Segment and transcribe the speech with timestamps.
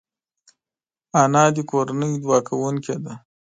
[1.21, 3.13] انا د کورنۍ دعا کوونکې ده